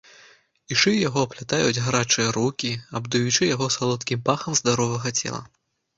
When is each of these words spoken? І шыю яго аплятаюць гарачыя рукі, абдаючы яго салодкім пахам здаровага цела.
І 0.71 0.77
шыю 0.83 0.93
яго 1.09 1.19
аплятаюць 1.27 1.83
гарачыя 1.87 2.33
рукі, 2.37 2.71
абдаючы 3.01 3.43
яго 3.55 3.69
салодкім 3.77 4.25
пахам 4.31 4.61
здаровага 4.65 5.09
цела. 5.21 5.41